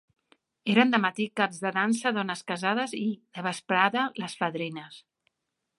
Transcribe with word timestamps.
Eren 0.75 0.93
de 0.93 0.99
matí 1.03 1.27
caps 1.41 1.59
de 1.65 1.73
dansa 1.75 2.13
dones 2.17 2.41
casades 2.53 2.97
i, 3.03 3.07
de 3.39 3.45
vesprada, 3.49 4.07
les 4.23 4.39
fadrines. 4.43 4.99